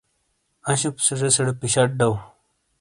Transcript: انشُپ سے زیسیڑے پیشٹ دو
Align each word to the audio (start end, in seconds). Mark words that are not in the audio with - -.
انشُپ 0.69 0.95
سے 1.05 1.13
زیسیڑے 1.19 1.53
پیشٹ 1.61 1.89
دو 1.99 2.11